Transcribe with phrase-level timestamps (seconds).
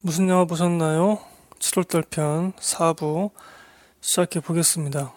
[0.00, 1.18] 무슨 영화 보셨나요?
[1.58, 3.32] 7월달 편 4부
[4.00, 5.12] 시작해 보겠습니다.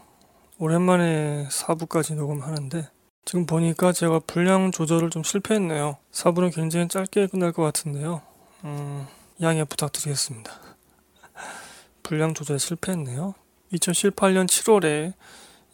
[0.58, 2.90] 오랜만에 4부까지 녹음하는데
[3.24, 5.98] 지금 보니까 제가 분량 조절을 좀 실패했네요.
[6.12, 8.24] 4부는 굉장히 짧게 끝날 것 같은데요.
[8.64, 9.06] 음,
[9.40, 10.52] 양해 부탁드리겠습니다.
[12.02, 13.36] 분량 조절 실패했네요.
[13.74, 15.14] 2018년 7월에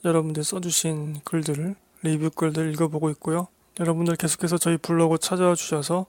[0.04, 3.48] 여러분들 써주신 글들을 리뷰 글들 읽어보고 있고요.
[3.80, 6.08] 여러분들 계속해서 저희 블로그 찾아와 주셔서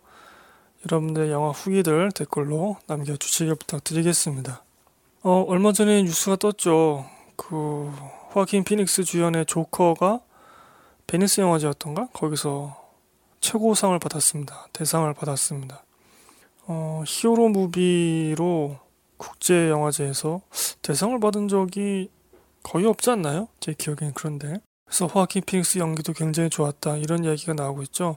[0.86, 4.62] 여러분들 영화 후기들 댓글로 남겨주시길 부탁드리겠습니다.
[5.22, 7.04] 어, 얼마 전에 뉴스가 떴죠.
[7.36, 7.90] 그,
[8.34, 10.20] 호아킨 피닉스 주연의 조커가
[11.06, 12.08] 베니스 영화제였던가?
[12.12, 12.76] 거기서
[13.40, 14.68] 최고상을 받았습니다.
[14.72, 15.82] 대상을 받았습니다.
[16.66, 18.78] 어, 히어로 movie로
[19.16, 20.42] 국제 영화제에서
[20.82, 22.10] 대상을 받은 적이
[22.62, 23.48] 거의 없지 않나요?
[23.58, 24.60] 제 기억엔 그런데.
[24.84, 26.98] 그래서 호아킨 피닉스 연기도 굉장히 좋았다.
[26.98, 28.16] 이런 이야기가 나오고 있죠.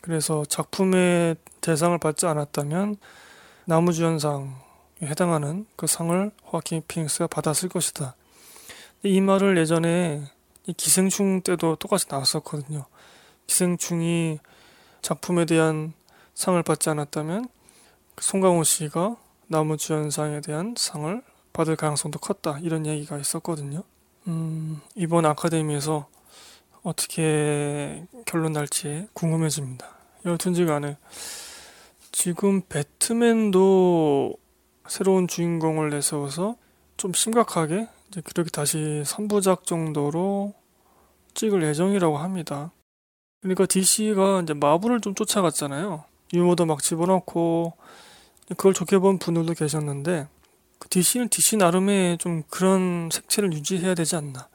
[0.00, 2.96] 그래서 작품의 대상을 받지 않았다면
[3.66, 4.50] 나무주연상에
[5.02, 8.14] 해당하는 그 상을 호아킨 피닉스가 받았을 것이다.
[9.02, 10.22] 이 말을 예전에
[10.76, 12.84] 기생충 때도 똑같이 나왔었거든요.
[13.46, 14.38] 기생충이
[15.02, 15.92] 작품에 대한
[16.34, 17.48] 상을 받지 않았다면
[18.14, 19.16] 그 송강호 씨가
[19.48, 22.58] 나무주연상에 대한 상을 받을 가능성도 컸다.
[22.60, 23.82] 이런 얘기가 있었거든요.
[24.28, 26.06] 음, 이번 아카데미에서
[26.82, 29.86] 어떻게 결론 날지 궁금해집니다.
[30.24, 30.96] 여튼지 간에
[32.12, 34.36] 지금 배트맨도
[34.88, 36.56] 새로운 주인공을 내세워서
[36.96, 40.54] 좀 심각하게 이제 그렇게 다시 3부작 정도로
[41.34, 42.72] 찍을 예정이라고 합니다.
[43.40, 46.04] 그러니까 DC가 이제 마블을 좀 쫓아갔잖아요.
[46.32, 47.74] 유머도 막 집어넣고
[48.48, 50.28] 그걸 좋게 본 분들도 계셨는데
[50.88, 54.48] DC는 그 DC 나름의 좀 그런 색채를 유지해야 되지 않나.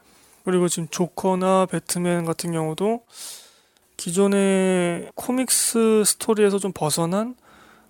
[0.45, 3.03] 그리고 지금 조커나 배트맨 같은 경우도
[3.97, 7.35] 기존의 comics 스토리에서 좀 벗어난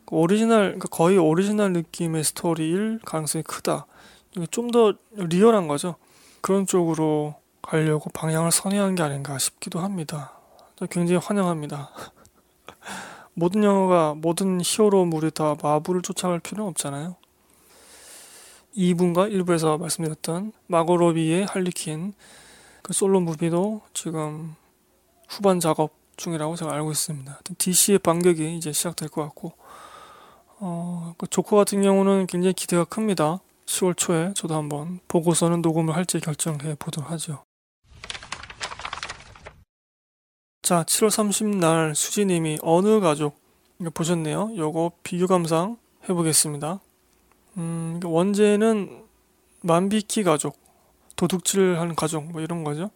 [0.06, 3.86] 그 오리지널, 그러니까 거의 오리지널 느낌의 스토리일 가능성이 크다.
[4.52, 5.96] 좀 더 리얼한 거죠.
[6.42, 10.34] 그런 쪽으로 가려고 방향을 선회한 게 아닌가 싶기도 합니다.
[10.92, 11.90] 굉장히 환영합니다.
[13.34, 17.16] 모든 영화가 모든 히어로물이 다 마블을 쫓아갈 필요는 없잖아요.
[18.78, 22.14] 2부인가 1부에서 말씀드렸던 마고로비의 할리퀸
[22.86, 24.54] 그 솔로 무비도 지금
[25.28, 27.40] 후반 작업 중이라고 제가 알고 있습니다.
[27.58, 29.54] DC의 반격이 이제 시작될 것 같고,
[30.60, 33.40] 어, 그 조커 같은 경우는 굉장히 기대가 큽니다.
[33.66, 37.44] 10월 초에 저도 한번 보고서는 녹음을 할지 결정해 보도록 하죠.
[40.62, 43.40] 자, 7월 30날 수지님이 어느 가족
[43.96, 44.52] 보셨네요.
[44.58, 46.80] 요거 비교 감상 해보겠습니다.
[47.58, 49.06] 음, 원제는
[49.62, 50.65] 만비키 가족,
[51.16, 52.90] 도둑질하는 가족 뭐 이런 거죠.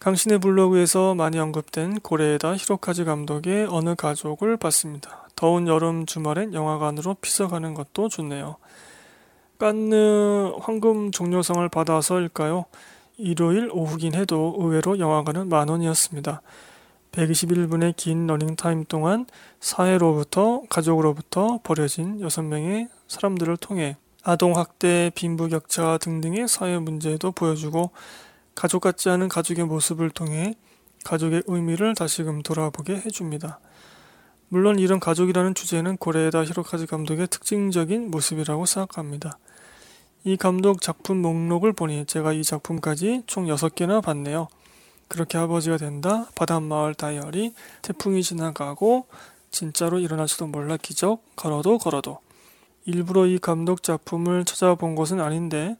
[0.00, 5.28] 강신의 블로그에서 많이 언급된 고레에다 히로카즈 감독의 어느 가족을 봤습니다.
[5.36, 8.56] 더운 여름 주말엔 영화관으로 피서 가는 것도 좋네요.
[9.58, 12.64] 깐느 황금 종려상을 받아서일까요?
[13.18, 16.40] 일요일 오후긴 해도 의외로 영화관은 만 원이었습니다.
[17.12, 19.26] 121분의 긴 러닝타임 동안
[19.60, 27.90] 사회로부터 가족으로부터 버려진 6명의 사람들을 통해 아동학대, 빈부격차 등등의 사회 문제도 보여주고
[28.54, 30.54] 가족 같지 않은 가족의 모습을 통해
[31.04, 33.60] 가족의 의미를 다시금 돌아보게 해줍니다.
[34.48, 39.38] 물론 이런 가족이라는 주제는 고레에다 히로카즈 감독의 특징적인 모습이라고 생각합니다.
[40.24, 44.48] 이 감독 작품 목록을 보니 제가 이 작품까지 총 6개나 봤네요.
[45.08, 49.06] 그렇게 아버지가 된다, 바닷마을 다이어리, 태풍이 지나가고,
[49.50, 52.18] 진짜로 일어날지도 몰라 기적, 걸어도 걸어도.
[52.84, 55.76] 일부러 이 감독 작품을 찾아본 것은 아닌데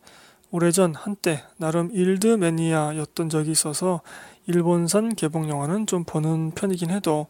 [0.50, 4.00] 오래전 한때 나름 일드 매니아였던 적이 있어서
[4.47, 7.27] 일본산 개봉 영화는 좀 보는 편이긴 해도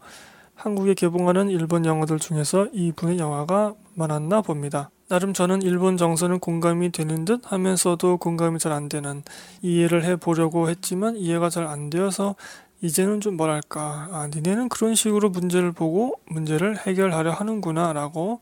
[0.54, 4.91] 한국에 개봉하는 일본 영화들 중에서 이분의 영화가 많았나 봅니다.
[5.08, 9.22] 나름 저는 일본 정서는 공감이 되는 듯 하면서도 공감이 잘 안 되는
[9.62, 12.37] 이해를 해 보려고 했지만 이해가 잘 안 되어서
[12.82, 18.41] 이제는 좀 뭐랄까 아 니네는 그런 식으로 문제를 보고 문제를 해결하려 하는구나 라고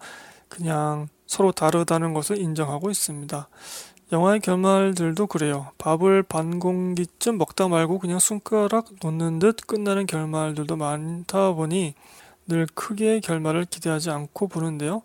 [0.48, 3.48] 그냥 서로 다르다는 것을 인정하고 있습니다.
[4.10, 5.68] 영화의 결말들도 그래요.
[5.78, 11.94] 밥을 반 공기쯤 먹다 말고 그냥 손가락 놓는 듯 끝나는 결말들도 많다 보니
[12.48, 15.02] 늘 크게 결말을 기대하지 않고 보는데요.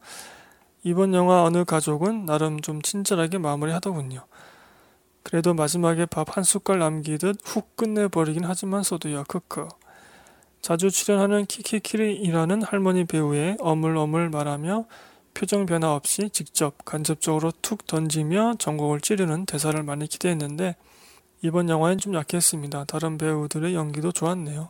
[0.84, 4.26] 이번 영화 어느 가족은 나름 좀 친절하게 마무리하더군요.
[5.24, 9.68] 그래도 마지막에 밥 한 숟갈 남기듯 훅 끝내버리긴 하지만서도요, 크크.
[10.62, 14.86] 자주 출연하는 키키키리이라는 할머니 배우의 어물어물 말하며
[15.34, 20.76] 표정 변화 없이 직접 간접적으로 툭 던지며 전곡을 찌르는 대사를 많이 기대했는데
[21.42, 22.86] 이번 영화엔 좀 약했습니다.
[22.86, 24.70] 다른 배우들의 연기도 좋았네요.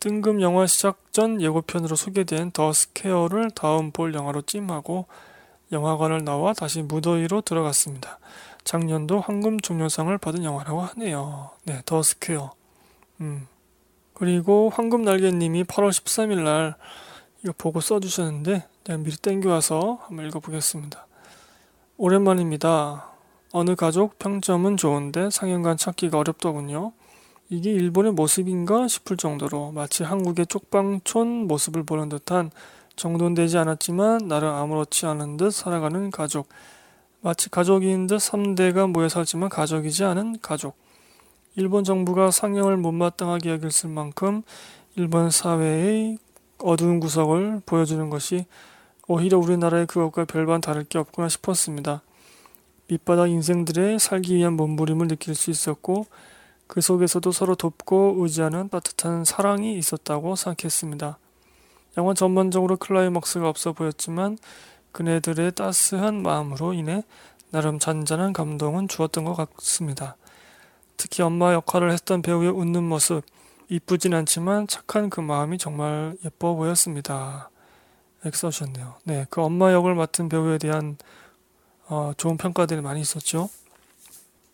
[0.00, 5.06] 뜬금 영화 시작 전 예고편으로 소개된 더 스케어를 다음 볼 영화로 찜하고
[5.72, 8.18] 영화관을 나와 다시 무더위로 들어갔습니다.
[8.64, 11.50] 작년도 황금 종려상을 받은 영화라고 하네요.
[11.64, 12.52] 네, The Square.
[13.20, 13.46] 음.
[14.14, 16.74] 그리고 황금 날개님이 8월 13일 날
[17.46, 21.06] 이거 보고 써주셨는데 내가 미리 땡겨와서 한번 읽어보겠습니다.
[21.96, 23.12] 오랜만입니다.
[23.52, 26.90] 어느 가족 평점은 좋은데 상영관 찾기가 어렵더군요.
[27.48, 32.50] 이게 일본의 모습인가 싶을 정도로 마치 한국의 쪽방촌 모습을 보는 듯한
[32.96, 36.48] 정돈 되지 않았지만 나름 아무렇지 않은 듯 살아가는 가족.
[37.20, 40.76] 마치 가족인 듯 3대가 모여 살지만 가족이지 않은 가족.
[41.54, 44.42] 일본 정부가 상영을 못마땅하게 여겼을 만큼
[44.96, 46.18] 일본 사회의
[46.58, 48.46] 어두운 구석을 보여주는 것이
[49.08, 52.02] 오히려 우리나라의 그것과 별반 다를 게 없구나 싶었습니다.
[52.88, 56.06] 밑바닥 인생들의 살기 위한 몸부림을 느낄 수 있었고
[56.66, 61.18] 그 속에서도 서로 돕고 의지하는 따뜻한 사랑이 있었다고 생각했습니다.
[61.98, 64.38] 영화 전반적으로 클라이막스가 없어 보였지만
[64.92, 67.02] 그네들의 따스한 마음으로 인해
[67.50, 70.16] 나름 잔잔한 감동은 주었던 것 같습니다.
[70.96, 73.22] 특히 엄마 역할을 했던 배우의 웃는 모습,
[73.68, 77.50] 이쁘진 않지만 착한 그 마음이 정말 예뻐 보였습니다.
[78.22, 78.94] 써주셨네요.
[79.04, 80.96] 네, 그 엄마 역을 맡은 배우에 대한
[81.88, 83.48] 어, 좋은 평가들이 많이 있었죠.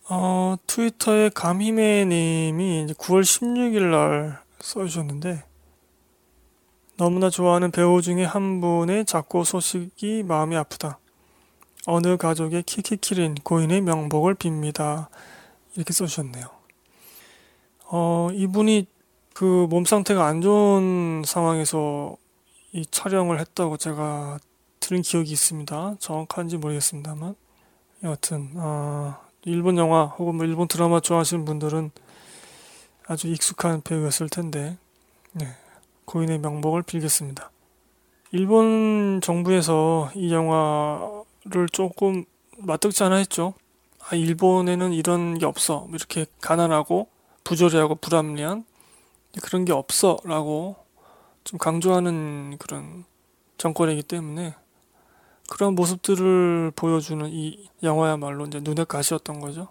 [0.09, 5.44] 어, 트위터에 감히매님이 9월 16일 날 써주셨는데
[6.99, 10.99] 너무나 좋아하는 배우 중에 한 분의 작고 소식이 마음이 아프다.
[11.87, 15.09] 어느 가족의 키키키린 고인의 명복을 빕니다.
[15.75, 16.47] 이렇게 써주셨네요.
[17.87, 18.87] 어, 이분이
[19.42, 22.16] 그 몸 상태가 안 좋은 상황에서
[22.70, 24.38] 이 촬영을 했다고 제가
[24.78, 25.96] 들은 기억이 있습니다.
[25.98, 27.34] 정확한지 모르겠습니다만.
[28.04, 31.90] 여하튼, 어, 일본 영화 혹은 뭐 일본 드라마 좋아하시는 분들은
[33.08, 34.78] 아주 익숙한 배우였을 텐데,
[35.32, 35.48] 네,
[36.04, 37.50] 고인의 명복을 빌겠습니다.
[38.30, 42.24] 일본 정부에서 이 영화를 조금
[42.58, 43.54] 마뜩지 않아 했죠.
[44.08, 45.88] 아, 일본에는 이런 게 없어.
[45.92, 47.08] 이렇게 가난하고
[47.42, 48.66] 부조리하고 불합리한
[49.40, 50.19] 그런 게 없어.
[50.25, 50.76] 라고
[51.44, 53.05] 좀 강조하는 그런
[53.58, 54.55] 정권이기 때문에
[55.49, 59.69] 그런 모습들을 보여주는 이 영화야말로 이제 눈에 가시였던 거죠.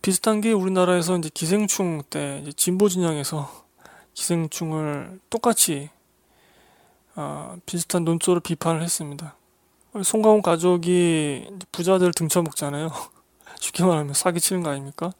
[0.00, 3.50] 비슷한 게 우리나라에서 이제 기생충 때 이제 진보 진영에서
[4.14, 5.90] 기생충을 똑같이
[7.16, 9.36] 어, 비슷한 논조로 비판을 했습니다.
[10.02, 12.90] 송강호 가족이 부자들 등쳐먹잖아요.
[13.60, 15.12] 쉽게 말하면 사기치는 거 아닙니까?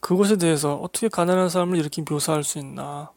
[0.00, 3.10] 그것에 대해서 어떻게 가난한 사람을 이렇게 묘사할 수 있나?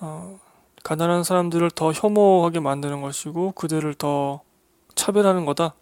[0.00, 0.38] 어,
[0.82, 4.40] 가난한 사람들을 더 혐오하게 만드는 것이고 그들을 더
[4.94, 5.74] 차별하는 거다.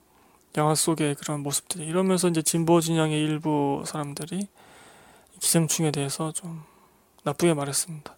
[0.56, 4.49] 영화 속의 그런 모습들이 이러면서 이제 진보 진영의 일부 사람들이
[5.40, 6.62] 기생충에 대해서 좀
[7.23, 8.17] 나쁘게 말했습니다.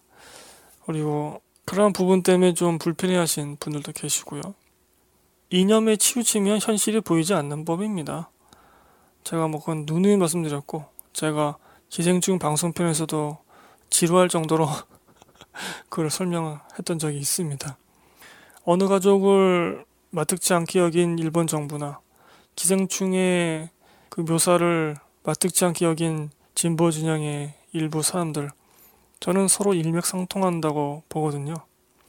[0.85, 4.41] 그리고 그런 부분 때문에 좀 불편해하신 분들도 계시고요.
[5.51, 8.29] 이념에 치우치면 현실이 보이지 않는 법입니다.
[9.23, 11.57] 제가 뭐 그건 누누이 말씀드렸고 제가
[11.89, 13.37] 기생충 방송편에서도
[13.89, 14.67] 지루할 정도로
[15.89, 17.77] 그걸 설명했던 적이 있습니다.
[18.63, 21.99] 어느 가족을 마뜩지 않게 여긴 일본 정부나
[22.55, 23.69] 기생충의
[24.09, 28.49] 그 묘사를 마뜩지 않게 여긴 진보 진영의 일부 사람들
[29.19, 31.53] 저는 서로 일맥상통한다고 보거든요.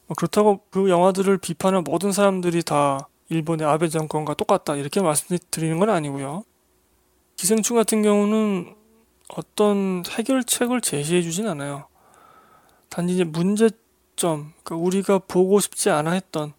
[0.06, 5.90] 뭐 그렇다고 그 영화들을 비판한 모든 사람들이 다 일본의 아베 정권과 똑같다 이렇게 말씀드리는 건
[5.90, 6.44] 아니고요.
[7.36, 8.74] 기생충 같은 경우는
[9.28, 11.86] 어떤 해결책을 제시해 주진 않아요.
[12.88, 16.52] 단지 이제 문제점, 그러니까 우리가 보고 싶지 않아 했던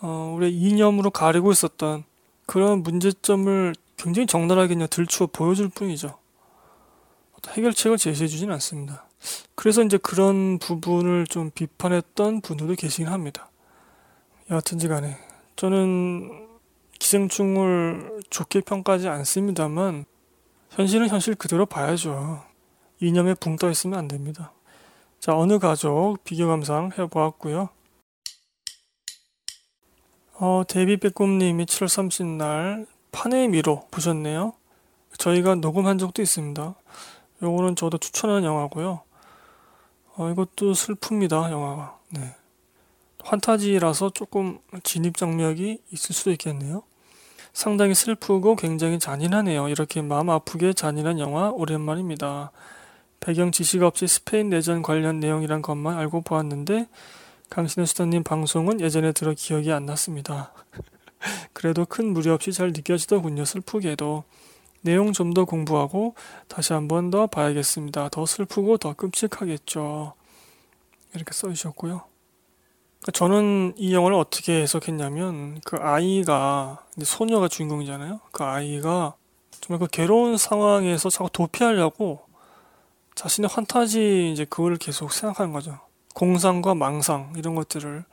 [0.00, 2.04] 어, 우리 이념으로 가리고 있었던
[2.46, 6.18] 그런 문제점을 굉장히 적나라하게 그냥 들추어 보여줄 뿐이죠.
[7.48, 9.06] 해결책을 제시해 주진 않습니다.
[9.54, 13.50] 그래서 이제 그런 부분을 좀 비판했던 분들도 계시긴 합니다.
[14.50, 15.16] 여하튼지 간에
[15.56, 16.48] 저는
[16.98, 20.04] 기생충을 좋게 평가하지 않습니다만
[20.72, 22.42] 현실은 현실 그대로 봐야죠.
[23.00, 24.52] 이념에 붕 떠 있으면 안 됩니다.
[25.20, 27.68] 자, 어느 가족 비교 감상 해보았고요.
[30.34, 34.54] 어, 데뷔 빼꼼님이 7월 30날 판의 미로 보셨네요.
[35.18, 36.74] 저희가 녹음한 적도 있습니다.
[37.42, 39.02] 요거는 저도 추천하는 영화고요.
[40.16, 41.98] 어, 이것도 슬픕니다, 영화가.
[42.10, 42.34] 네.
[43.22, 46.82] 환타지라서 조금 진입 장벽이 있을 수도 있겠네요.
[47.52, 49.68] 상당히 슬프고 굉장히 잔인하네요.
[49.68, 52.50] 이렇게 마음 아프게 잔인한 영화 오랜만입니다.
[53.20, 56.88] 배경 지식 없이 스페인 내전 관련 내용이란 것만 알고 보았는데
[57.50, 60.52] 강신혜 수다님 방송은 예전에 들어 기억이 안 났습니다.
[61.52, 63.44] 그래도 큰 무리 없이 잘 느껴지더군요.
[63.44, 64.24] 슬프게도.
[64.84, 66.14] 내용 좀 더 공부하고
[66.48, 68.08] 다시 한 번 더 봐야겠습니다.
[68.08, 70.14] 더 슬프고 더 끔찍하겠죠.
[71.14, 72.11] 이렇게 써주셨고요.
[73.02, 78.20] 그러니까 저는 이 영화를 어떻게 해석했냐면 그 아이가 소녀가 주인공이잖아요.
[78.30, 79.14] 그 아이가
[79.60, 82.20] 정말 그 괴로운 상황에서 자꾸 도피하려고
[83.16, 85.80] 자신의 환타지 이제 그걸 계속 생각하는 거죠.
[86.14, 88.04] 공상과 망상 이런 것들을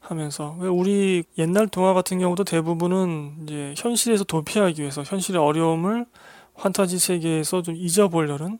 [0.00, 6.06] 하면서 왜 우리 옛날 동화 같은 경우도 대부분은 이제 현실에서 도피하기 위해서 현실의 어려움을
[6.54, 8.58] 환타지 세계에서 좀 잊어보려는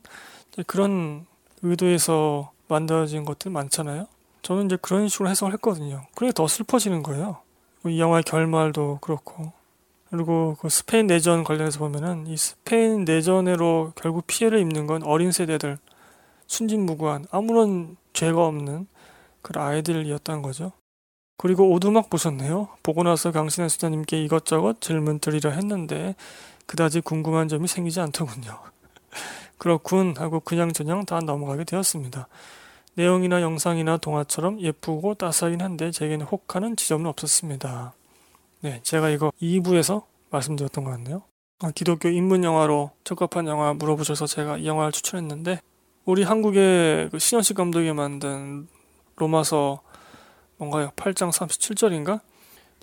[0.65, 1.27] 그런
[1.61, 4.07] 의도에서 만들어진 것들 많잖아요.
[4.41, 6.05] 저는 이제 그런 식으로 해석을 했거든요.
[6.15, 7.37] 그래 더 슬퍼지는 거예요.
[7.85, 9.51] 이 영화의 결말도 그렇고.
[10.09, 15.77] 그리고 그 스페인 내전 관련해서 보면은 이 스페인 내전으로 결국 피해를 입는 건 어린 세대들,
[16.47, 18.87] 순진무구한 아무런 죄가 없는
[19.41, 20.71] 그런 아이들이었다는 거죠.
[21.37, 22.67] 그리고 오두막 보셨네요.
[22.83, 26.15] 보고 나서 강신혜 수자님께 이것저것 질문 드리려 했는데
[26.65, 28.59] 그다지 궁금한 점이 생기지 않더군요.
[29.57, 32.27] 그렇군 하고 그냥저냥 다 넘어가게 되었습니다.
[32.99, 37.93] 내용이나 영상이나 동화처럼 예쁘고 따스하긴 한데 제게는 혹하는 지점은 없었습니다.
[38.59, 41.23] 네, 제가 이거 2부에서 말씀드렸던 것 같네요.
[41.59, 45.61] 아, 기독교 인문 영화로 적합한 영화 물어보셔서 제가 이 영화를 추천했는데
[46.03, 48.67] 우리 한국의 그 신현식 감독이 만든
[49.15, 49.79] 로마서
[50.57, 50.91] 뭔가요?
[50.97, 52.19] 8장 37절인가?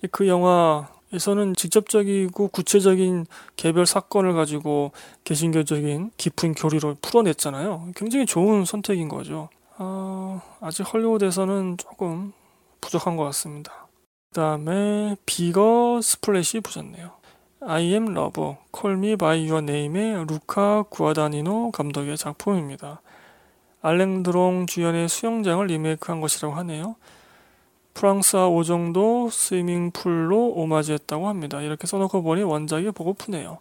[0.09, 4.93] 그 영화에서는 직접적이고 구체적인 개별 사건을 가지고
[5.25, 7.89] 개신교적인 깊은 교리로 풀어냈잖아요.
[7.95, 9.49] 굉장히 좋은 선택인 거죠.
[9.79, 12.33] 어, 아직 헐리우드에서는 조금
[12.81, 13.87] 부족한 것 같습니다.
[14.31, 17.11] 그 다음에 Bigger Splash 보셨네요.
[17.61, 23.01] I am Love, Call Me By Your Name의 루카 구아다니노 감독의 작품입니다.
[23.81, 26.95] 알랭 들롱 주연의 수영장을 리메이크한 것이라고 하네요.
[27.93, 31.61] 프랑수아 오종도 Swimming Pool로 오마주했다고 합니다.
[31.61, 33.59] 이렇게 써놓고 보니 원작이 보고프네요.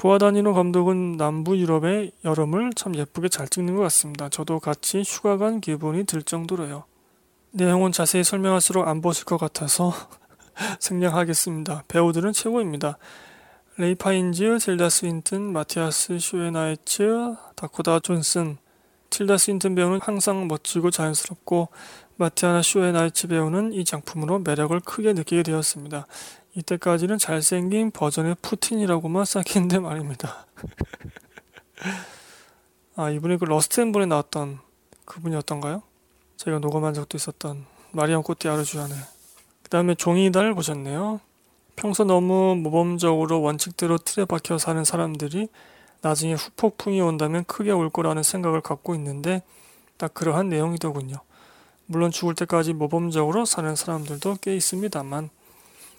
[0.00, 4.30] 구아다니노 감독은 남부 유럽의 여름을 참 예쁘게 잘 찍는 것 같습니다.
[4.30, 6.84] 저도 같이 휴가 간 기분이 들 정도로요.
[7.50, 9.92] 내용은 자세히 설명할수록 안 보실 것 같아서
[10.80, 11.84] 생략하겠습니다.
[11.86, 12.96] 배우들은 최고입니다.
[13.76, 18.56] 레이프 파인즈, 틸다 스윈튼, 마티아스 슈에나르츠, 다코다 존슨.
[19.10, 21.68] 틸다 스윈튼 배우는 항상 멋지고 자연스럽고
[22.20, 26.06] 마티아스 슈에나르츠 배우는 이 작품으로 매력을 크게 느끼게 되었습니다.
[26.54, 30.46] 이때까지는 잘생긴 버전의 푸틴이라고만 생각했는데 말입니다.
[32.96, 34.58] 아, 이분이 그 Rust and Bone에 나왔던
[35.06, 35.82] 그분이었던가요?
[36.36, 38.98] 제가 녹음한 적도 있었던 마리옹 꼬띠아르 주연의
[39.62, 41.20] 그 다음에 종이달 보셨네요.
[41.74, 45.48] 평소 너무 모범적으로 원칙대로 틀에 박혀 사는 사람들이
[46.02, 49.42] 나중에 후폭풍이 온다면 크게 올 거라는 생각을 갖고 있는데
[49.96, 51.16] 딱 그러한 내용이더군요.
[51.90, 55.28] 물론 죽을 때까지 모범적으로 사는 사람들도 꽤 있습니다만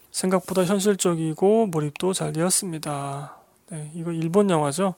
[0.09, 3.35] 생각보다 현실적이고 몰입도 잘 되었습니다.
[3.71, 4.95] 네, 이거 일본 영화죠.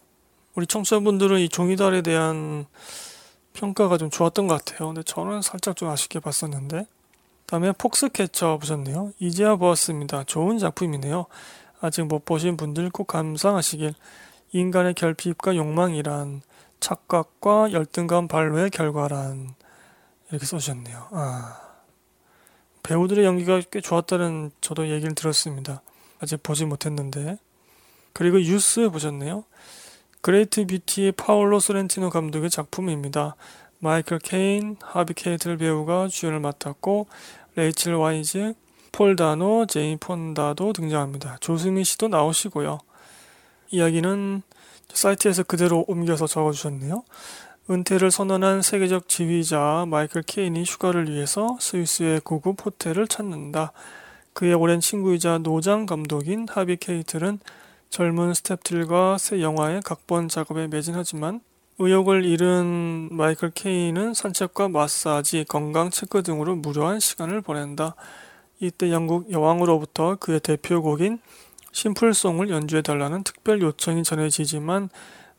[0.53, 2.67] 우리 청취자분들은 이 종이달에 대한
[3.53, 4.89] 평가가 좀 좋았던 것 같아요.
[4.89, 6.85] 근데 저는 살짝 좀 아쉽게 봤었는데.
[7.47, 9.13] 다음에 폭스캐쳐 보셨네요.
[9.17, 10.25] 이제야 보았습니다.
[10.25, 11.25] 좋은 작품이네요.
[11.81, 13.95] 아직 못 보신 분들 꼭 감상하시길.
[14.51, 16.43] 인간의 결핍과 욕망이란
[16.79, 19.55] 착각과 열등감 발로의 결과란
[20.33, 21.09] 이렇게 써주셨네요.
[21.11, 21.59] 아.
[22.81, 25.83] 배우들의 연기가 꽤 좋았다는 저도 얘기를 들었습니다.
[26.19, 27.37] 아직 보지 못했는데.
[28.13, 29.43] 그리고 유스 보셨네요.
[30.21, 33.35] Great Beauty의 파울로 소렌티노 감독의 작품입니다.
[33.77, 37.07] 마이클 케인, 하비 케이틀 배우가 주연을 맡았고
[37.55, 38.55] 레이첼 와이즈,
[38.91, 41.37] 폴 다노, 제인 폰다도 등장합니다.
[41.41, 42.79] 조수미 씨도 나오시고요.
[43.69, 44.41] 이야기는
[44.93, 47.03] 사이트에서 그대로 옮겨서 적어주셨네요.
[47.69, 53.71] 은퇴를 선언한 세계적 지휘자 마이클 케인이 휴가를 위해서 스위스의 고급 호텔을 찾는다.
[54.33, 57.39] 그의 오랜 친구이자 노장 감독인 하비 케이틀은
[57.89, 61.39] 젊은 스탭들과 새 영화의 각본 작업에 매진하지만
[61.79, 67.95] 의욕을 잃은 마이클 케인은 산책과 마사지, 건강 체크 등으로 무료한 시간을 보낸다.
[68.59, 71.19] 이때 영국 여왕으로부터 그의 대표곡인
[71.71, 74.89] Simple Song을 연주해달라는 특별 요청이 전해지지만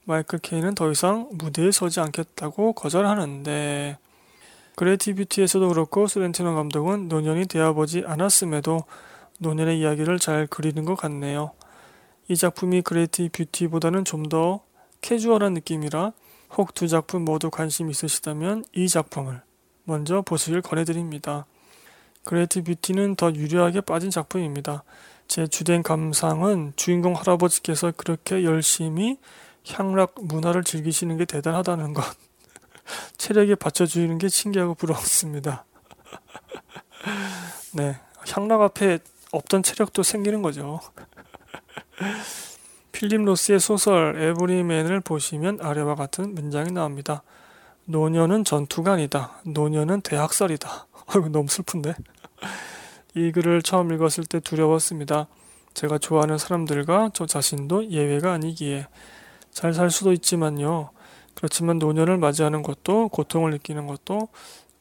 [0.04, 3.99] 마이클 케인은 더 이상 무대에 서지 않겠다고 거절하는데
[4.76, 8.84] Great Beauty에서도 그렇고 소렌티노 감독은 노년이 되어보지 않았음에도
[9.38, 11.52] 노년의 이야기를 잘 그리는 것 같네요.
[12.28, 14.62] 이 작품이 Great Beauty보다는 좀 더
[15.00, 16.12] 캐주얼한 느낌이라
[16.56, 19.42] 혹 두 작품 모두 관심 있으시다면 이 작품을
[19.84, 21.44] 먼저 보시길 권해드립니다.
[22.25, 24.82] Great Beauty는 더 유려하게 빠진 작품입니다.
[25.28, 29.18] 제 주된 감상은 주인공 할아버지께서 그렇게 열심히
[29.68, 32.04] 향락 문화를 즐기시는 게 대단하다는 것.
[33.16, 35.64] 체력이 받쳐주는 게 신기하고 부러웠습니다.
[37.75, 37.99] 네.
[38.28, 38.99] 향락 앞에
[39.33, 40.80] 없던 체력도 생기는 거죠.
[42.92, 47.23] 필립 로스의 소설 Everyman을 보시면 아래와 같은 문장이 나옵니다.
[47.87, 49.40] 노년은 전투가 아니다.
[49.44, 50.87] 노년은 대학살이다.
[51.06, 51.94] 아이고 너무 슬픈데.
[53.14, 55.26] 이 글을 처음 읽었을 때 두려웠습니다.
[55.75, 58.87] 제가 좋아하는 사람들과 저 자신도 예외가 아니기에
[59.54, 60.90] 잘 살 수도 있지만요.
[61.34, 64.28] 그렇지만 노년을 맞이하는 것도 고통을 느끼는 것도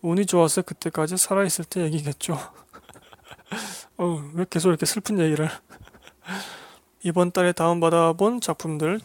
[0.01, 2.37] 운이 좋아서 그때까지 살아있을 때 얘기겠죠.
[3.97, 5.49] 어, 왜 계속 이렇게 슬픈 얘기를.
[7.03, 8.99] 이번 달에 다운받아본 작품들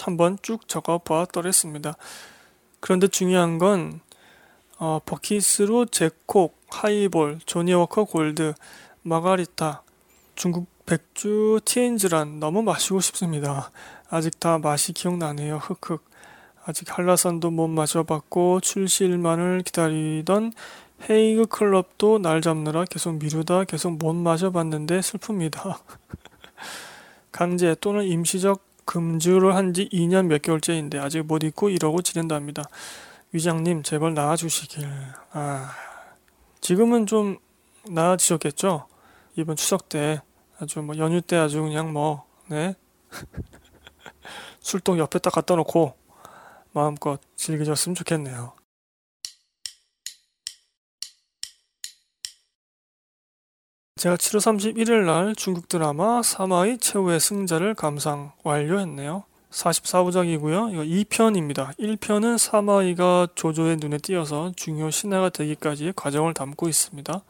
[0.00, 1.96] 한번 쭉 적어 보았더랬습니다.
[2.80, 4.00] 그런데 중요한 건
[4.78, 8.54] 어, 버킷으로 제콕, 하이볼, 조니워커 골드,
[9.02, 9.82] 마가리타,
[10.36, 13.72] 중국 백주 티엔즈란 너무 마시고 싶습니다.
[14.10, 15.58] 아직 다 맛이 기억나네요.
[15.58, 16.04] 흑흑.
[16.64, 20.52] 아직 한라산도 못 마셔봤고 출시일만을 기다리던
[21.08, 25.78] 헤이그 클럽도 날 잡느라 계속 미루다 계속 못 마셔봤는데 슬픕니다.
[27.32, 32.64] 강제 또는 임시적 금주를 한 지 2년 몇 개월째인데 아직 못 잊고 이러고 지낸답니다.
[33.32, 34.86] 위장님 제발 나아주시길.
[35.32, 35.70] 아
[36.60, 37.38] 지금은 좀
[37.88, 38.86] 나아지셨겠죠?
[39.36, 40.20] 이번 추석 때
[40.58, 42.74] 아주 뭐 연휴 때 아주 그냥 뭐 네.
[44.68, 45.94] 술통 옆에 딱 갖다 놓고
[46.72, 48.52] 마음껏 즐기셨으면 좋겠네요.
[53.96, 59.24] 제가 7월 31일 날 중국 드라마 사마의 최후의 승자를 감상 완료했네요.
[59.50, 60.74] 44부작이고요.
[60.74, 61.74] 이거 2편입니다.
[61.78, 67.22] 1편은 사마이가 조조의 눈에 띄어서 중요 신하가 되기까지의 과정을 담고 있습니다.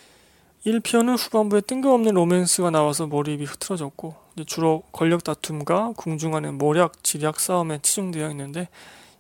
[0.67, 4.15] 1편은 후반부에 뜬금없는 로맨스가 나와서 몰입이 흐트러졌고
[4.47, 8.69] 주로 권력 다툼과 궁중간의 모략, 지략 싸움에 치중되어 있는데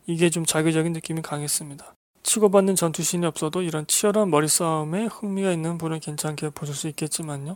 [0.06, 1.94] 이게 좀 자기적인 느낌이 강했습니다.
[2.22, 7.52] 치고받는 전투신이 없어도 이런 치열한 머리 싸움에 흥미가 있는 분은 괜찮게 보실 수 있겠지만요.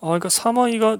[0.00, 0.98] 아, 그러니까 사마이가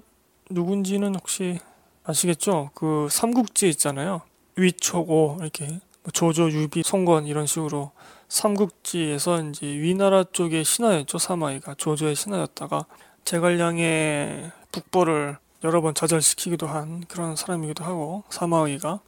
[0.50, 1.58] 누군지는 혹시
[2.04, 2.70] 아시겠죠?
[2.74, 4.20] 그 삼국지 있잖아요.
[4.56, 7.92] 위초고 이렇게 뭐 조조, 유비, 송건 이런 식으로
[8.34, 11.18] 삼국지에서 이제 위나라 쪽의 신하였죠.
[11.18, 12.84] 사마이가 조조의 신하였다가
[13.24, 18.98] 제갈량의 북벌을 여러 번 좌절시키기도 한 그런 사람이기도 하고 사마이가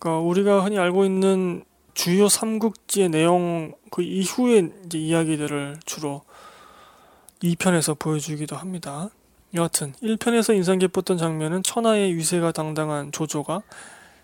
[0.00, 6.22] 그러니까 우리가 흔히 알고 있는 주요 삼국지의 내용 그 이후의 이제 이야기들을 주로
[7.44, 9.08] 2편에서 보여주기도 합니다.
[9.54, 13.62] 여하튼 1편에서 인상 깊었던 장면은 천하의 위세가 당당한 조조가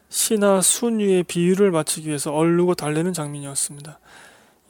[0.09, 4.01] 신하 순위의 비율을 맞추기 위해서 얼르고 달래는 장면이었습니다.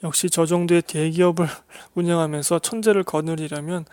[0.02, 1.46] 역시 저 정도의 대기업을
[1.94, 3.84] 운영하면서 천재를 거느리려면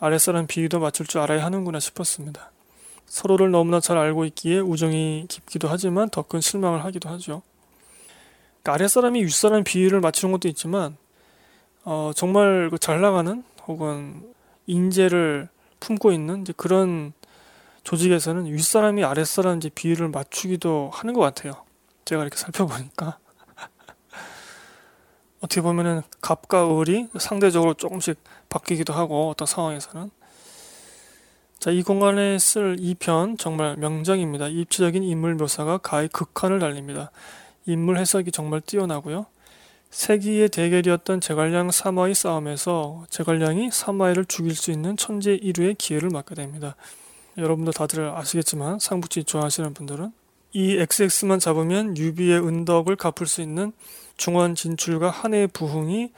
[0.00, 2.50] 아랫사람 비위도 맞출 줄 알아야 하는구나 싶었습니다.
[3.06, 7.42] 서로를 너무나 잘 알고 있기에 우정이 깊기도 하지만 더 큰 실망을 하기도 하죠.
[8.62, 10.96] 그러니까 아랫사람이 윗사람 비위를 맞추는 것도 있지만
[11.84, 14.32] 어, 정말 그잘 나가는 혹은
[14.66, 15.48] 인재를
[15.80, 17.12] 품고 있는 그런
[17.84, 21.54] 조직에서는 윗사람이 아랫사람 비율을 맞추기도 하는 것 같아요.
[22.04, 23.18] 제가 이렇게 살펴보니까.
[25.42, 28.16] 어떻게 보면은 갑과 을이 상대적으로 조금씩
[28.48, 30.10] 바뀌기도 하고 어떤 상황에서는
[31.58, 34.48] 자, 이 공간에 쓸 2편 정말 명작입니다.
[34.48, 37.12] 입체적인 인물 묘사가 가히 극한을 달립니다.
[37.66, 39.26] 인물 해석이 정말 뛰어나고요.
[39.90, 46.74] 세기의 대결이었던 제갈량 사마의 싸움에서 제갈량이 사마이를 죽일 수 있는 천재 1위의 기회를 맞게 됩니다.
[47.36, 50.12] 여러분도 다들 아시겠지만 상북지 좋아하시는 분들은
[50.54, 53.72] 이 XX만 잡으면 유비의 은덕을 갚을 수 있는
[54.22, 56.12] 중원 진출과 한 해의 부흥이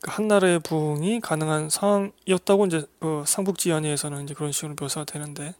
[0.00, 5.54] 그 한나라의 부흥이 가능한 상황이었다고 이제 그 상북지 연의에서는 이제 그런 식으로 묘사가 되는데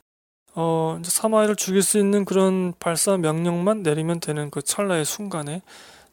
[0.55, 5.61] 어 이제 사마이를 죽일 수 있는 그런 발사 명령만 내리면 되는 그 찰나의 순간에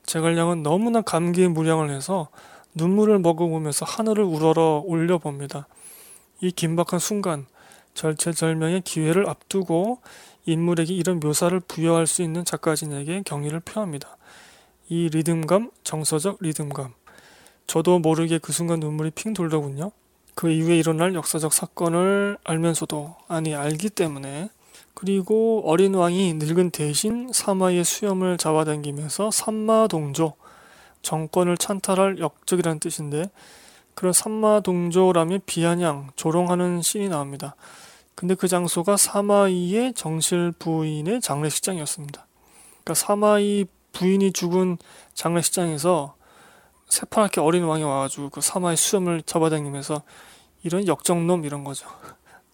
[0.06, 2.28] 제갈량은 너무나 감기에 무량을 해서
[2.76, 5.69] 눈물을 머금으면서 하늘을 우러러 올려 봅니다.
[6.41, 7.45] 이 긴박한 순간
[7.93, 10.00] 절체절명의 기회를 앞두고
[10.45, 14.16] 인물에게 이런 묘사를 부여할 수 있는 작가진에게 경의를 표합니다.
[14.89, 16.93] 이 리듬감, 정서적 리듬감.
[17.67, 19.91] 저도 모르게 그 순간 눈물이 핑 돌더군요.
[20.36, 24.50] 그 이후에 일어날 역사적 사건을 알면서도, 아니, 알기 때문에
[24.93, 30.34] 그리고 어린 왕이 늙은 대신 사마의 수염을 잡아당기면서 삼마동조
[31.04, 33.30] 정권을 찬탈할 역적이라는 뜻인데
[33.93, 37.56] 그런 삼마동조라면 비아냥 조롱하는 신이 나옵니다.
[38.15, 42.26] 근데 그 장소가 사마이의 정실 부인의 장례식장이었습니다.
[42.84, 43.65] 그러니까 사마이
[43.98, 44.78] 부인이 죽은
[45.16, 46.16] 장례식장에서
[46.88, 50.04] 새파랗게 어린 왕이 와가지고 그 사마이 수염을 잡아당기면서
[50.64, 51.88] 이런 역정놈 이런 거죠.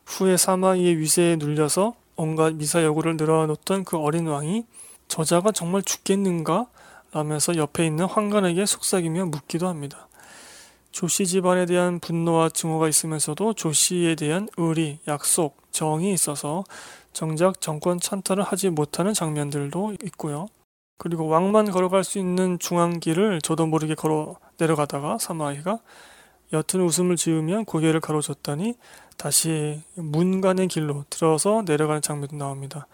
[0.05, 4.65] 후에 사마이의 위세에 눌려서 온갖 미사 여구를 늘어놓던 그 어린 왕이
[5.09, 6.67] 저자가 정말 죽겠는가?
[7.11, 10.07] 라면서 옆에 있는 황관에게 속삭이며 묻기도 합니다.
[10.91, 16.63] 조씨 집안에 대한 분노와 증오가 있으면서도 조씨에 대한 의리, 약속, 정이 있어서
[17.11, 20.47] 정작 정권 찬탈을 하지 못하는 장면들도 있고요.
[20.97, 25.79] 그리고 왕만 걸어갈 수 있는 중앙길을 저도 모르게 걸어 내려가다가 사마이가
[26.53, 28.75] 옅은 웃음을 지으며 고개를 가로젓다니
[29.17, 32.87] 다시 문간의 길로 들어서 내려가는 장면도 나옵니다.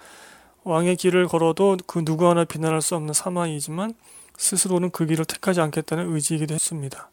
[0.64, 3.94] 왕의 길을 걸어도 그 누구 하나 비난할 수 없는 사마이지만
[4.38, 7.10] 스스로는 그 길을 택하지 않겠다는 의지이기도 했습니다.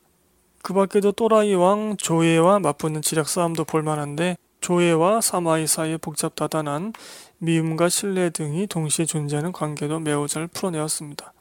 [0.63, 6.93] 그 밖에도 또라이 왕 조예와 맞붙는 지략 싸움도 볼만한데 조예와 사마이 사이의 복잡다단한
[7.39, 11.33] 미움과 신뢰 등이 동시에 존재하는 관계도 매우 잘 풀어내었습니다.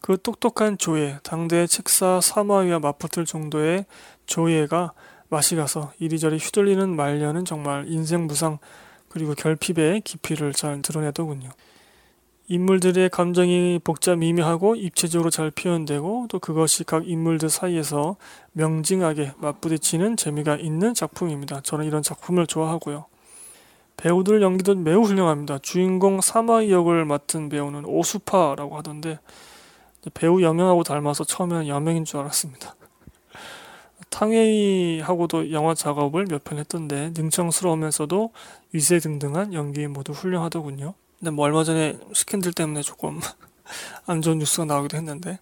[0.00, 3.86] 그 똑똑한 조예, 당대의 책사 사마위와 맞붙을 정도의
[4.26, 4.92] 조예가
[5.28, 8.58] 맛이 가서 이리저리 휘둘리는 말년은 정말 인생 무상
[9.08, 11.50] 그리고 결핍의 깊이를 잘 드러내더군요.
[12.50, 18.16] 인물들의 감정이 복잡 미묘하고 입체적으로 잘 표현되고 또 그것이 각 인물들 사이에서
[18.52, 21.60] 명징하게 맞부딪히는 재미가 있는 작품입니다.
[21.60, 23.04] 저는 이런 작품을 좋아하고요.
[23.98, 25.58] 배우들 연기도 매우 훌륭합니다.
[25.58, 29.18] 주인공 사마이 역을 맡은 배우는 오수파라고 하던데
[30.14, 32.76] 배우 여명하고 닮아서 처음에는 여명인 줄 알았습니다.
[34.08, 38.32] 탕웨이하고도 영화 작업을 몇 편 했던데 능청스러우면서도
[38.72, 40.94] 위세 등등한 연기 모두 훌륭하더군요.
[41.18, 43.20] 근데 뭐 얼마 전에 스캔들 때문에 조금
[44.06, 45.40] 안 좋은 뉴스가 나오기도 했는데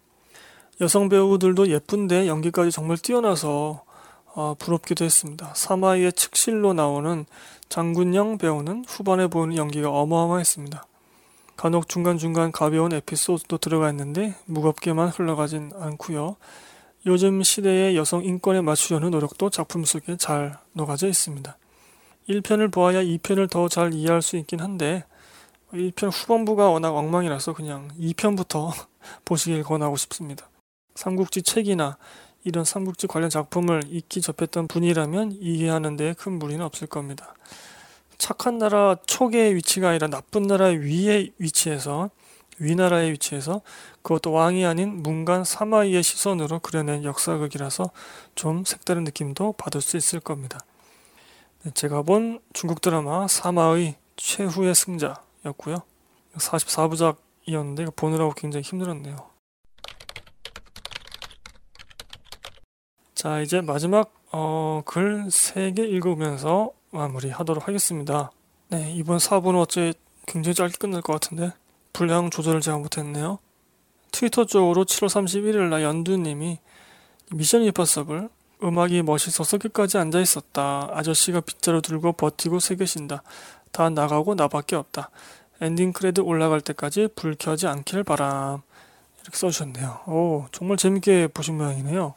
[0.80, 3.84] 여성 배우들도 예쁜데 연기까지 정말 뛰어나서
[4.36, 5.52] 어, 부럽기도 했습니다.
[5.54, 7.24] 사마이의 측실로 나오는
[7.70, 10.86] 장군영 배우는 후반에 보이는 연기가 어마어마했습니다.
[11.56, 16.36] 간혹 중간중간 가벼운 에피소드도 들어가 있는데 무겁게만 흘러가진 않고요.
[17.06, 21.56] 요즘 시대의 여성 인권에 맞추려는 노력도 작품 속에 잘 녹아져 있습니다.
[22.28, 25.04] 1편을 보아야 2편을 더 잘 이해할 수 있긴 한데
[25.72, 28.70] 1편 후반부가 워낙 엉망이라서 그냥 2편부터
[29.24, 30.50] 보시길 권하고 싶습니다.
[30.94, 31.96] 삼국지 책이나
[32.46, 37.34] 이런 삼국지 관련 작품을 익히 접했던 분이라면 이해하는 데 큰 무리는 없을 겁니다.
[38.18, 42.10] 착한 나라 촉의 위치가 아니라 나쁜 나라 위의 위치에서
[42.60, 43.62] 위나라의 위치에서
[44.02, 47.90] 그것도 왕이 아닌 문간 사마이의 시선으로 그려낸 역사극이라서
[48.36, 50.60] 좀 색다른 느낌도 받을 수 있을 겁니다.
[51.64, 55.82] 네, 제가 본 중국 드라마 사마의 최후의 승자였고요.
[56.36, 59.35] 44부작이었는데 보느라고 굉장히 힘들었네요.
[63.16, 68.30] 자 이제 마지막 어, 글 3개 읽으면서 마무리하도록 하겠습니다.
[68.68, 69.94] 네 이번 4부는 어째
[70.26, 71.52] 굉장히 짧게 끝날 것 같은데
[71.94, 73.38] 분량 조절을 제가 못했네요.
[74.12, 76.58] 트위터 쪽으로 7월 31일 날 연두님이
[77.32, 78.28] 미션 임파서블
[78.62, 80.90] 음악이 멋있어서 끝까지 앉아 있었다.
[80.92, 83.22] 아저씨가 빗자루 들고 버티고 새겨신다.
[83.72, 85.08] 다 나가고 나밖에 없다.
[85.62, 88.60] 엔딩 크레딧 올라갈 때까지 불 켜지 않길 바람.
[89.22, 90.00] 이렇게 써주셨네요.
[90.06, 92.14] 오, 정말 재밌게 보신 모양이네요.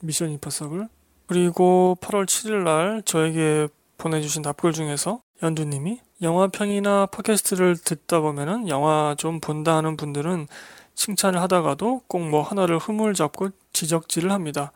[0.00, 0.88] 미션 임파서블.
[1.26, 9.40] 그리고 8월 7일 날 저에게 보내주신 답글 중에서 연두님이 영화평이나 팟캐스트를 듣다 보면은 영화 좀
[9.40, 10.48] 본다 하는 분들은
[10.94, 14.72] 칭찬을 하다가도 꼭 뭐 하나를 흠을 잡고 지적질을 합니다.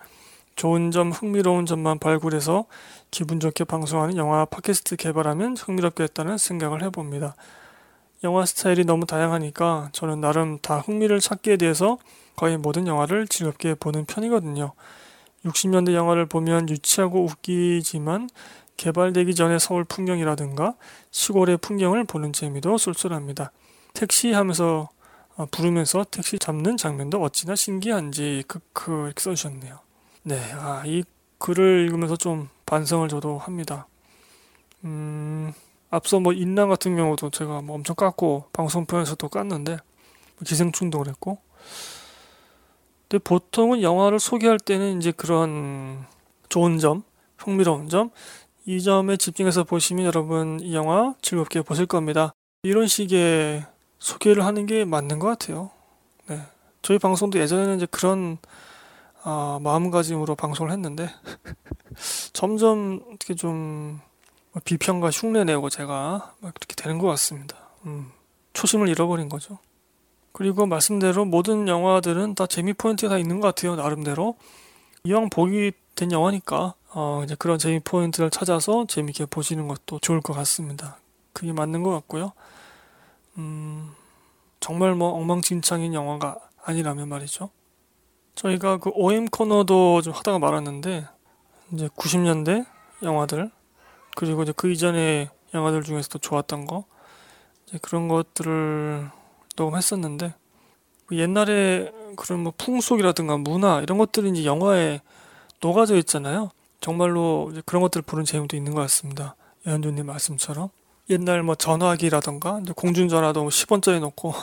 [0.57, 2.67] 좋은 점, 흥미로운 점만 발굴해서
[3.11, 7.35] 기분 좋게 방송하는 영화 팟캐스트 개발하면 흥미롭겠다는 생각을 해봅니다.
[8.23, 11.99] 영화 스타일이 너무 다양하니까 저는 나름 다 흥미를 찾기에 대해서
[12.37, 14.73] 거의 모든 영화를 즐겁게 보는 편이거든요.
[15.45, 18.29] 60년대 영화를 보면 유치하고 웃기지만
[18.77, 20.75] 개발되기 전의 서울 풍경이라든가
[21.11, 23.53] 시골의 풍경을 보는 재미도 쏠쏠합니다.
[23.93, 24.89] 택시 하면서
[25.37, 29.79] 어, 부르면서 택시 잡는 장면도 어찌나 신기한지 크크 이렇게 써주셨네요.
[30.23, 31.05] 네, 아, 이
[31.39, 33.87] 글을 읽으면서 좀 반성을 저도 합니다.
[34.85, 35.53] 음,
[35.91, 41.39] 앞서 뭐 인랑 같은 경우도 제가 뭐 엄청 깠고 방송편에서도 깠는데 뭐 기생충도 그랬고
[43.15, 46.05] 근데 보통은 영화를 소개할 때는 이제 그런
[46.49, 47.05] 좋은 점,
[47.39, 48.11] 흥미로운 점,
[48.67, 52.33] 이 점에 집중해서 보시면 여러분 이 영화 즐겁게 보실 겁니다.
[52.65, 53.67] 이런 식의
[54.01, 55.71] 소개를 하는 게 맞는 것 같아요.
[56.27, 56.41] 네.
[56.83, 58.39] 저희 방송도 예전에는 이제 그런
[59.23, 61.09] 어, 마음가짐으로 방송을 했는데
[62.33, 64.01] 점점 어떻게 좀
[64.65, 67.59] 비평과 흉내 내고 제가 그렇게 되는 것 같습니다.
[67.87, 68.11] 음,
[68.55, 69.61] 초심을 잃어버린 거죠.
[70.35, 73.77] 그리고 말씀대로 모든 영화들은 다 재미 포인트가 다 있는 것 같아요.
[73.77, 74.35] 나름대로
[75.05, 80.33] 이왕 보기 된 영화니까 어, 이제 그런 재미 포인트를 찾아서 재밌게 보시는 것도 좋을 것
[80.33, 80.99] 같습니다.
[81.33, 82.33] 그게 맞는 것 같고요.
[83.39, 83.93] 음,
[84.59, 87.51] 정말 뭐 엉망진창인 영화가 아니라면 말이죠.
[88.35, 91.07] 저희가 그 OM 코너도 좀 하다가 말았는데
[91.73, 92.67] 이제 90년대
[93.05, 93.53] 영화들
[94.17, 96.87] 그리고 이제 그 이전의 영화들 중에서도 좋았던 거
[97.83, 99.13] 그런 것들을
[99.57, 100.35] 녹음 했었는데
[101.07, 105.01] 그 옛날에 그런 뭐 풍속이라든가 문화 이런 것들이 이제 영화에
[105.61, 106.51] 녹아져 있잖아요.
[106.81, 109.37] 정말로 그런 것들을 보는 재미도 있는 것 같습니다.
[109.67, 110.69] 연두님 말씀처럼
[111.11, 114.35] 옛날 뭐 전화기라던가 공중 전화도 10원짜리 뭐 놓고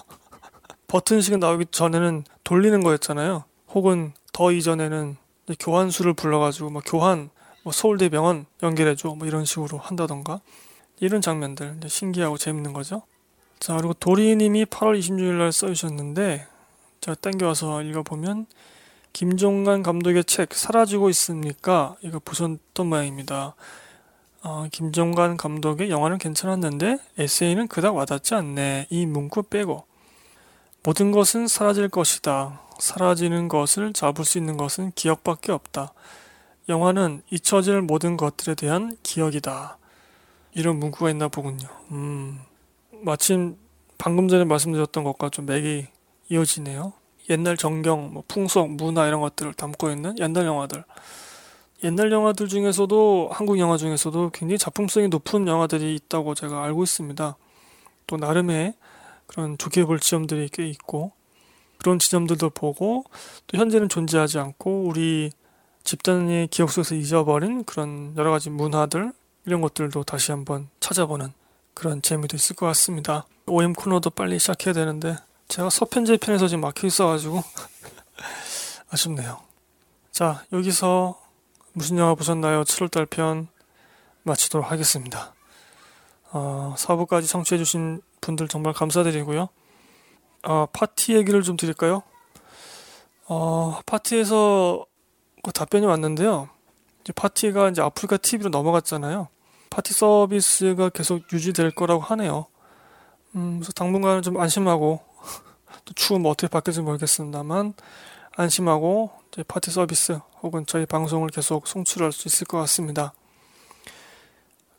[0.88, 3.44] 버튼식은 나오기 전에는 돌리는 거였잖아요.
[3.70, 5.18] 혹은 더 이전에는
[5.60, 7.30] 교환수를 불러가지고 뭐 교환
[7.64, 10.42] 뭐 서울대 병원 연결해줘 뭐 이런 식으로 한다던가
[11.00, 13.04] 이런 장면들 신기하고 재밌는 거죠.
[13.62, 16.48] 자 그리고 도리님이 8월 26일 날 써주셨는데
[17.00, 18.48] 제가 땡겨와서 읽어보면
[19.14, 21.96] 김종관 감독의 책 사라지고 있습니까?
[22.02, 23.54] 이거 보셨던 모양입니다.
[24.42, 28.88] 어, 김종관 감독의 영화는 괜찮았는데 에세이는 그닥 와닿지 않네.
[28.90, 29.86] 이 문구 빼고
[30.82, 32.62] 모든 것은 사라질 것이다.
[32.80, 35.94] 사라지는 것을 잡을 수 있는 것은 기억밖에 없다.
[36.68, 39.78] 영화는 잊혀질 모든 것들에 대한 기억이다.
[40.54, 41.68] 이런 문구가 있나 보군요.
[41.92, 42.40] 음,
[43.02, 43.58] 마침
[43.98, 45.88] 방금 전에 말씀드렸던 것과 좀 맥이
[46.30, 46.94] 이어지네요.
[47.30, 50.84] 옛날 정경, 뭐 풍속, 문화 이런 것들을 담고 있는 옛날 영화들.
[51.84, 57.36] 옛날 영화들 중에서도 한국 영화 중에서도 굉장히 작품성이 높은 영화들이 있다고 제가 알고 있습니다.
[58.08, 58.76] 또 나름의
[59.28, 61.12] 그런 좋게 볼 지점들이 꽤 있고
[61.78, 63.06] 그런 지점들도 보고
[63.48, 65.32] 또 현재는 존재하지 않고 우리
[65.84, 69.12] 집단의 기억 속에서 잊어버린 그런 여러 가지 문화들
[69.46, 71.34] 이런 것들도 다시 한번 찾아보는
[71.74, 73.26] 그런 재미도 있을 것 같습니다.
[73.48, 77.44] OM 코너도 빨리 시작해야 되는데 제가 서편제 편에서 지금 막혀 있어가지고
[78.90, 79.40] 아쉽네요.
[80.12, 81.20] 자 여기서
[81.74, 82.64] 무슨 영화 보셨나요?
[82.64, 83.48] 7월달 편
[84.24, 85.34] 마치도록 하겠습니다.
[86.32, 89.50] 어, 4부까지 청취해주신 분들 정말 감사드리고요.
[90.44, 92.04] 어, 파티 얘기를 좀 드릴까요?
[93.28, 94.86] 어, 파티에서
[95.44, 96.50] 그 답변이 왔는데요.
[97.02, 99.28] 이제 파티가 이제 아프리카 TV로 넘어갔잖아요.
[99.72, 102.46] 파티 서비스가 계속 유지될 거라고 하네요.
[103.36, 105.00] 음, 그래서 당분간은 좀 안심하고
[105.86, 107.74] 또 추후 뭐 어떻게 바뀔지 모르겠습니다만
[108.36, 113.14] 안심하고 이제 파티 서비스 혹은 저희 방송을 계속 송출할 수 있을 것 같습니다.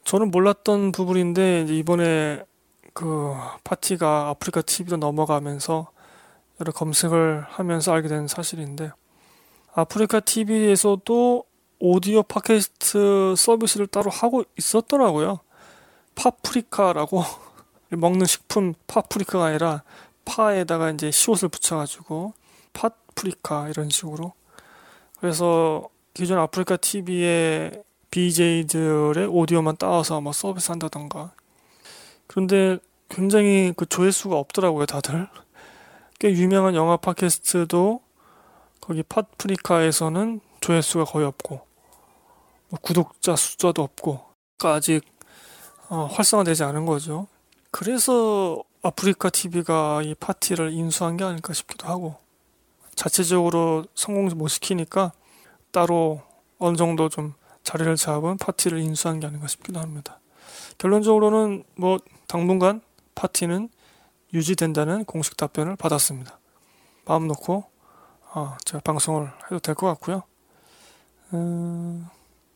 [0.04, 2.44] 저는 몰랐던 부분인데 이번에
[2.92, 5.90] 그 파티가 아프리카 TV로 넘어가면서
[6.60, 8.92] 여러 검색을 하면서 알게 된 사실인데
[9.74, 11.44] 아프리카 TV에서도
[11.84, 15.40] 오디오 팟캐스트 서비스를 따로 하고 있었더라고요.
[16.14, 17.24] 파프리카라고.
[17.90, 19.82] 먹는 식품 파프리카가 아니라
[20.24, 22.34] 파에다가 이제 시옷을 붙여가지고
[22.72, 24.32] 팟프리카 이런 식으로.
[25.18, 31.32] 그래서 기존 아프리카 TV의 BJ들의 오디오만 따와서 뭐 서비스 한다던가.
[32.28, 35.28] 그런데 굉장히 그 조회수가 없더라고요 다들.
[36.20, 38.00] 꽤 유명한 영화 팟캐스트도
[38.80, 41.71] 거기 팟프리카에서는 조회수가 거의 없고
[42.72, 44.24] 뭐 구독자 숫자도 없고
[44.56, 45.02] 그러니까 아직
[45.90, 47.26] 어, 활성화되지 않은 거죠.
[47.70, 52.16] 그래서 아프리카 TV가 이 파티를 인수한 게 아닐까 싶기도 하고
[52.94, 55.12] 자체적으로 성공 못 시키니까
[55.70, 56.22] 따로
[56.58, 60.18] 어느 정도 좀 자리를 잡은 파티를 인수한 게 아닌가 싶기도 합니다.
[60.78, 62.80] 결론적으로는 뭐 당분간
[63.14, 63.68] 파티는
[64.32, 66.38] 유지된다는 공식 답변을 받았습니다.
[67.04, 67.64] 마음 놓고
[68.32, 70.22] 어, 제가 방송을 해도 될 것 같고요.
[71.34, 72.08] 음,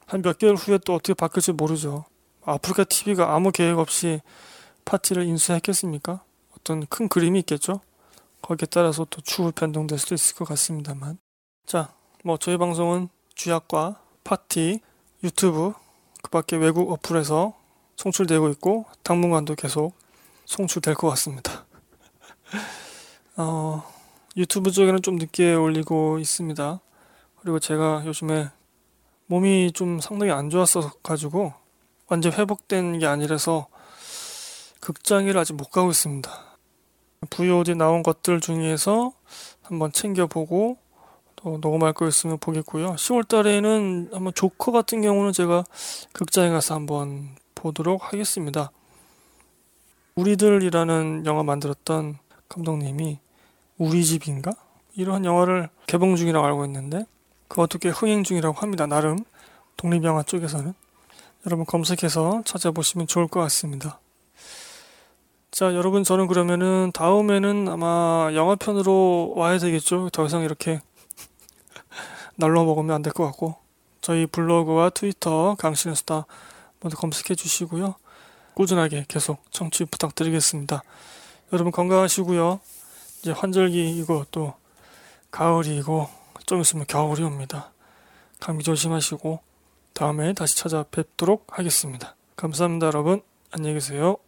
[0.07, 2.05] 한 몇 개월 후에 또 어떻게 바뀔지 모르죠.
[2.45, 4.21] 아프리카 TV가 아무 계획 없이
[4.85, 6.23] 파티를 인수했겠습니까?
[6.57, 7.81] 어떤 큰 그림이 있겠죠?
[8.40, 11.19] 거기에 따라서 또 추후 변동될 수도 있을 것 같습니다만.
[11.66, 11.92] 자,
[12.23, 14.81] 뭐 저희 방송은 주약과 파티,
[15.25, 15.73] 유튜브,
[16.23, 17.55] 그 밖에 외국 어플에서
[17.97, 19.95] 송출되고 있고 당분간도 계속
[20.45, 21.66] 송출될 것 같습니다.
[23.37, 23.83] 어,
[24.37, 26.81] 유튜브 쪽에는 좀 늦게 올리고 있습니다.
[27.40, 28.51] 그리고 제가 요즘에
[29.27, 31.53] 몸이 좀 상당히 안 좋았어 가지고
[32.09, 33.67] 완전 회복된 게 아니라서
[34.81, 36.31] 극장을 아직 못 가고 있습니다.
[37.31, 39.12] VOD 나온 것들 중에서
[39.62, 40.79] 한번 챙겨보고
[41.35, 42.95] 또 녹음할 거 있으면 보겠고요.
[42.95, 45.65] 10월 달에는 한번 조커 같은 경우는 제가
[46.12, 48.71] 극장에 가서 한번 보도록 하겠습니다.
[50.15, 53.19] 우리들이라는 영화 만들었던 감독님이
[53.79, 54.53] 우리 집인가?
[54.95, 57.05] 이러한 영화를 개봉 중이라고 알고 있는데
[57.49, 58.87] 그것도 꽤 흥행 중이라고 합니다.
[58.87, 59.19] 나름
[59.77, 60.75] 독립영화 쪽에서는
[61.47, 64.01] 여러분 검색해서 찾아보시면 좋을 것 같습니다.
[65.51, 70.11] 자 여러분 저는 그러면은 다음에는 아마 영화편으로 와야 되겠죠.
[70.11, 70.81] 더 이상 이렇게
[72.37, 73.57] 날로 먹으면 안 될 것 같고
[74.01, 76.27] 저희 블로그와 트위터 강신의 수다
[76.81, 77.95] 모두 검색해 주시고요.
[78.55, 80.83] 꾸준하게 계속 청취 부탁드리겠습니다.
[81.53, 82.61] 여러분 건강하시고요.
[83.21, 84.55] 이제 환절기이고 또
[85.31, 86.09] 가을이고
[86.47, 87.73] 좀 있으면 겨울이 옵니다.
[88.41, 89.41] 감기 조심하시고
[89.93, 92.15] 다음에 다시 찾아뵙도록 하겠습니다.
[92.37, 93.23] 감사합니다, 여러분.
[93.51, 94.19] 안녕히 계세요.